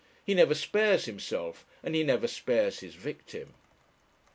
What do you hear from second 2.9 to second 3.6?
victim.